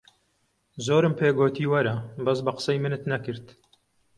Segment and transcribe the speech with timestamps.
[0.85, 1.95] زۆرم پێ گۆتی وەرە،
[2.25, 3.45] بەس بە قسەی منت نەکرد.